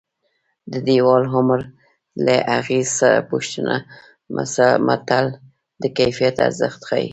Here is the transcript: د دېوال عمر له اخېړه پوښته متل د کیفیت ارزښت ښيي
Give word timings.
د 0.71 0.73
دېوال 0.87 1.23
عمر 1.35 1.59
له 2.25 2.35
اخېړه 2.57 3.11
پوښته 3.29 4.67
متل 4.87 5.25
د 5.81 5.83
کیفیت 5.97 6.35
ارزښت 6.47 6.81
ښيي 6.89 7.07